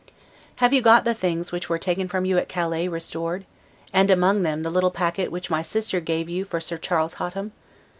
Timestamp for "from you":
2.07-2.39